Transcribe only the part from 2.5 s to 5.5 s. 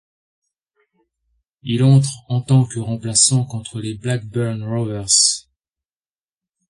que remplaçant contre les Blackburn Rovers.